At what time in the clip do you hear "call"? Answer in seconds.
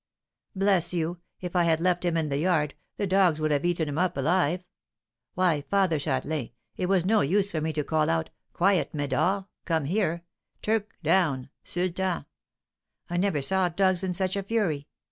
7.83-8.09